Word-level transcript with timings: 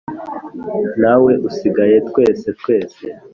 Ntawe 0.99 1.31
usigaye 1.49 1.97
twese 2.09 2.47
twese 2.59 3.05